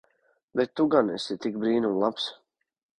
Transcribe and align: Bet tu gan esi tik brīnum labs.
Bet 0.55 0.71
tu 0.79 0.87
gan 0.95 1.13
esi 1.17 1.39
tik 1.45 1.63
brīnum 1.65 2.03
labs. 2.05 2.31